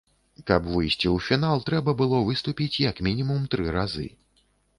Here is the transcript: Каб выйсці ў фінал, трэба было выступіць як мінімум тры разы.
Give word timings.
Каб 0.49 0.69
выйсці 0.75 1.07
ў 1.09 1.17
фінал, 1.25 1.61
трэба 1.67 1.95
было 1.99 2.23
выступіць 2.31 2.81
як 2.89 3.03
мінімум 3.11 3.45
тры 3.53 3.63
разы. 3.79 4.09